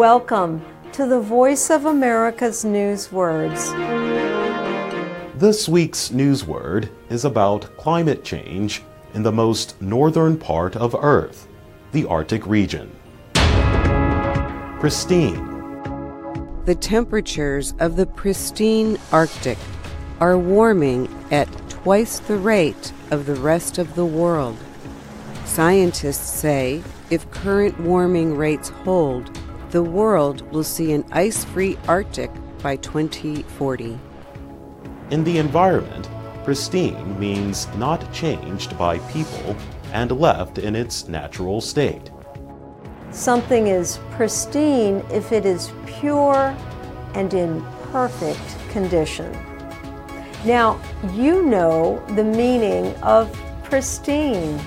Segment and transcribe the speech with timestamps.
[0.00, 3.70] Welcome to the Voice of America's News Words.
[5.38, 8.82] This week's news word is about climate change
[9.12, 11.46] in the most northern part of Earth,
[11.92, 12.90] the Arctic region.
[14.80, 15.44] Pristine.
[16.64, 19.58] The temperatures of the pristine Arctic
[20.18, 24.56] are warming at twice the rate of the rest of the world.
[25.44, 29.38] Scientists say if current warming rates hold,
[29.70, 32.30] the world will see an ice free Arctic
[32.60, 33.98] by 2040.
[35.10, 36.08] In the environment,
[36.44, 39.56] pristine means not changed by people
[39.92, 42.10] and left in its natural state.
[43.12, 46.56] Something is pristine if it is pure
[47.14, 49.32] and in perfect condition.
[50.44, 50.80] Now,
[51.12, 53.32] you know the meaning of
[53.64, 54.58] pristine.